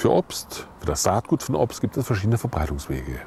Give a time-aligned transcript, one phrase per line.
[0.00, 3.20] Weideobst, für das Saatgut von Obst gibt es verschiedene Verbreitungswege.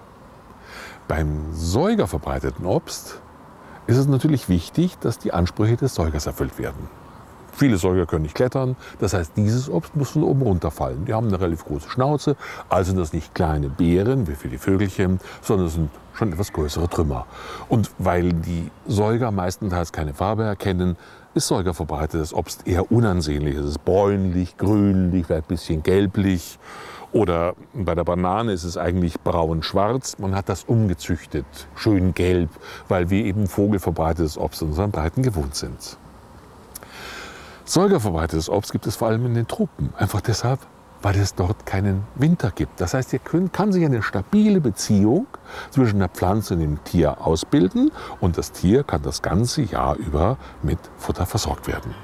[1.07, 3.21] Beim säugerverbreiteten Obst
[3.85, 6.89] ist es natürlich wichtig, dass die Ansprüche des Säugers erfüllt werden.
[7.55, 11.05] Viele Säuger können nicht klettern, das heißt, dieses Obst muss von oben runterfallen.
[11.05, 12.35] Die haben eine relativ große Schnauze,
[12.67, 16.89] also sind das nicht kleine Beeren wie für die Vögelchen, sondern sind schon etwas größere
[16.89, 17.27] Trümmer.
[17.69, 20.97] Und weil die Säuger meistenteils keine Farbe erkennen,
[21.35, 23.55] ist säugerverbreitetes Obst eher unansehnlich.
[23.55, 26.59] Es ist bräunlich, grünlich, vielleicht ein bisschen gelblich.
[27.11, 30.17] Oder bei der Banane ist es eigentlich braun-schwarz.
[30.17, 32.49] Man hat das umgezüchtet, schön gelb,
[32.87, 35.97] weil wir eben vogelverbreitetes Obst in unseren Breiten gewohnt sind.
[37.65, 39.93] Säugerverbreitetes Obst gibt es vor allem in den Tropen.
[39.97, 40.59] Einfach deshalb,
[41.01, 42.81] weil es dort keinen Winter gibt.
[42.81, 43.21] Das heißt, hier
[43.53, 45.27] kann sich eine stabile Beziehung
[45.69, 50.37] zwischen der Pflanze und dem Tier ausbilden und das Tier kann das ganze Jahr über
[50.61, 51.95] mit Futter versorgt werden.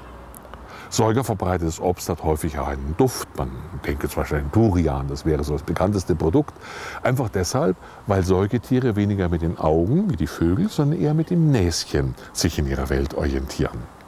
[0.88, 3.28] Säugerverbreitetes Obst hat häufig auch einen Duft.
[3.36, 3.50] Man
[3.86, 6.54] denke zum Beispiel an Durian, das wäre so das bekannteste Produkt.
[7.02, 11.50] Einfach deshalb, weil Säugetiere weniger mit den Augen, wie die Vögel, sondern eher mit dem
[11.50, 13.99] Näschen sich in ihrer Welt orientieren.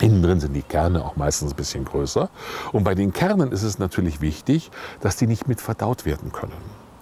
[0.00, 2.28] Innen drin sind die Kerne auch meistens ein bisschen größer.
[2.72, 6.52] Und bei den Kernen ist es natürlich wichtig, dass die nicht mit verdaut werden können.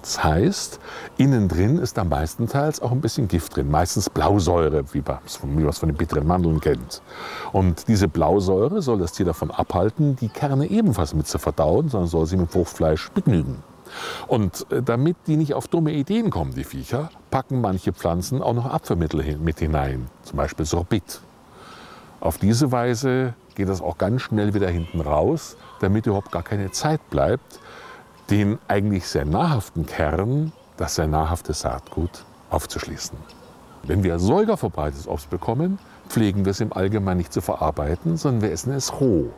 [0.00, 0.80] Das heißt,
[1.16, 5.18] innen drin ist am meisten Teils auch ein bisschen Gift drin, meistens Blausäure, wie man
[5.24, 7.00] es von den bitteren Mandeln kennt.
[7.52, 12.08] Und diese Blausäure soll das Tier davon abhalten, die Kerne ebenfalls mit zu verdauen, sondern
[12.08, 13.62] soll sie mit Fruchtfleisch begnügen.
[14.26, 18.54] Und äh, damit die nicht auf dumme Ideen kommen, die Viecher, packen manche Pflanzen auch
[18.54, 21.22] noch Abführmittel mit hinein, zum Beispiel Sorbit.
[22.24, 26.70] Auf diese Weise geht das auch ganz schnell wieder hinten raus, damit überhaupt gar keine
[26.70, 27.60] Zeit bleibt,
[28.30, 33.18] den eigentlich sehr nahrhaften Kern, das sehr nahrhafte Saatgut, aufzuschließen.
[33.82, 38.52] Wenn wir säugerverbreitetes Obst bekommen, pflegen wir es im Allgemeinen nicht zu verarbeiten, sondern wir
[38.52, 39.28] essen es roh.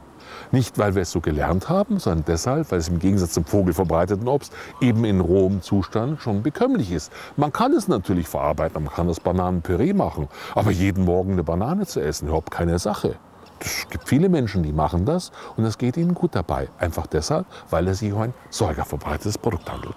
[0.53, 4.29] Nicht, weil wir es so gelernt haben, sondern deshalb, weil es im Gegensatz zum vogelverbreiteten
[4.29, 7.13] Obst eben in rohem Zustand schon bekömmlich ist.
[7.37, 11.87] Man kann es natürlich verarbeiten, man kann das Bananenpüree machen, aber jeden Morgen eine Banane
[11.87, 13.17] zu essen, überhaupt keine Sache.
[13.61, 16.69] Es gibt viele Menschen, die machen das und es geht ihnen gut dabei.
[16.79, 19.97] Einfach deshalb, weil es sich um ein säugerverbreitetes Produkt handelt.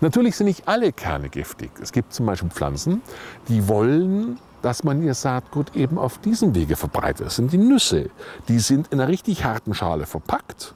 [0.00, 1.70] Natürlich sind nicht alle Kerne giftig.
[1.80, 3.00] Es gibt zum Beispiel Pflanzen,
[3.48, 7.26] die wollen dass man ihr Saatgut eben auf diesem Wege verbreitet.
[7.26, 8.10] Das sind die Nüsse.
[8.48, 10.74] Die sind in einer richtig harten Schale verpackt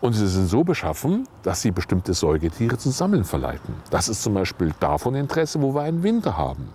[0.00, 3.74] und sie sind so beschaffen, dass sie bestimmte Säugetiere zum Sammeln verleiten.
[3.90, 6.68] Das ist zum Beispiel davon Interesse, wo wir einen Winter haben.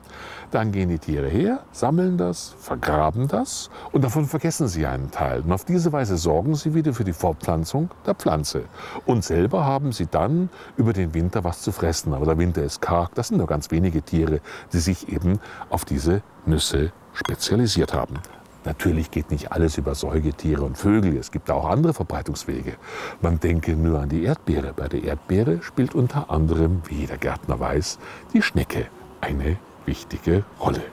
[0.52, 5.42] Dann gehen die Tiere her, sammeln das, vergraben das und davon vergessen sie einen Teil.
[5.42, 8.64] Und auf diese Weise sorgen sie wieder für die Fortpflanzung der Pflanze.
[9.06, 12.14] Und selber haben sie dann über den Winter was zu fressen.
[12.14, 13.14] Aber der Winter ist karg.
[13.16, 14.40] Das sind nur ganz wenige Tiere,
[14.72, 15.40] die sich eben
[15.70, 18.20] auf diese Nüsse spezialisiert haben.
[18.66, 21.16] Natürlich geht nicht alles über Säugetiere und Vögel.
[21.18, 22.74] Es gibt auch andere Verbreitungswege.
[23.22, 24.74] Man denke nur an die Erdbeere.
[24.74, 28.00] Bei der Erdbeere spielt unter anderem, wie jeder Gärtner weiß,
[28.34, 28.88] die Schnecke
[29.22, 30.84] eine wichtige Rolle.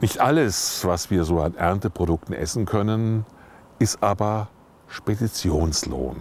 [0.00, 3.24] Nicht alles, was wir so an Ernteprodukten essen können,
[3.78, 4.48] ist aber
[4.88, 6.20] Speditionslohn.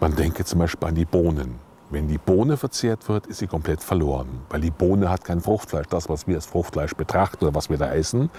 [0.00, 1.58] Man denke zum Beispiel an die Bohnen.
[1.94, 5.86] Wenn die Bohne verzehrt wird, ist sie komplett verloren, weil die Bohne hat kein Fruchtfleisch.
[5.86, 8.30] Das, was wir als Fruchtfleisch betrachten oder was wir da essen,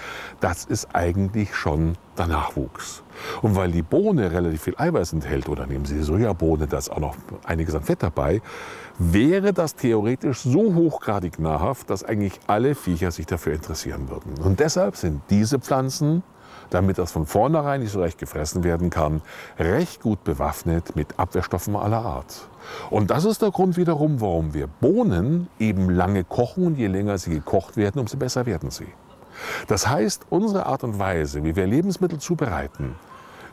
[0.42, 3.02] das ist eigentlich schon der Nachwuchs.
[3.42, 7.00] Und weil die Bohne relativ viel Eiweiß enthält, oder nehmen Sie Sojabohne, da ist auch
[7.00, 8.42] noch einiges an Fett dabei,
[9.00, 14.34] wäre das theoretisch so hochgradig nahrhaft, dass eigentlich alle Viecher sich dafür interessieren würden.
[14.44, 16.24] Und deshalb sind diese Pflanzen
[16.70, 19.22] damit das von vornherein nicht so leicht gefressen werden kann,
[19.60, 22.48] recht gut bewaffnet mit Abwehrstoffen aller Art.
[22.90, 27.18] Und das ist der Grund wiederum, warum wir Bohnen eben lange kochen und je länger
[27.18, 28.88] sie gekocht werden, umso besser werden sie.
[29.68, 32.96] Das heißt, unsere Art und Weise, wie wir Lebensmittel zubereiten,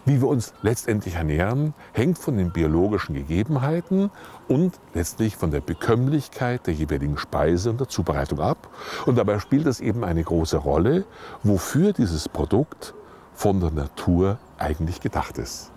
[0.05, 4.11] wie wir uns letztendlich ernähren, hängt von den biologischen Gegebenheiten
[4.49, 8.69] und letztlich von der Bekömmlichkeit der jeweiligen Speise und der Zubereitung ab.
[9.07, 11.05] Und dabei spielt es eben eine große Rolle,
[11.43, 12.95] wofür dieses Produkt
[13.35, 15.71] von der Natur eigentlich gedacht ist.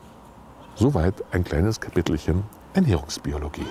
[0.75, 2.43] Soweit ein kleines Kapitelchen
[2.73, 3.67] Ernährungsbiologie.